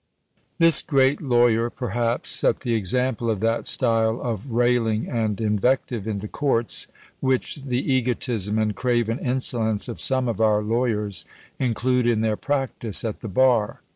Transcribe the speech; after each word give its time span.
This 0.57 0.81
great 0.81 1.21
lawyer, 1.21 1.69
perhaps, 1.69 2.29
set 2.29 2.61
the 2.61 2.73
example 2.73 3.29
of 3.29 3.39
that 3.41 3.67
style 3.67 4.19
of 4.19 4.51
railing 4.51 5.07
and 5.07 5.39
invective 5.39 6.07
in 6.07 6.21
the 6.21 6.27
courts, 6.27 6.87
which 7.19 7.57
the 7.65 7.93
egotism 7.93 8.57
and 8.57 8.75
craven 8.75 9.19
insolence 9.19 9.87
of 9.87 10.01
some 10.01 10.27
of 10.27 10.41
our 10.41 10.63
lawyers 10.63 11.23
include 11.59 12.07
in 12.07 12.21
their 12.21 12.35
practice 12.35 13.05
at 13.05 13.21
the 13.21 13.27
bar. 13.29 13.81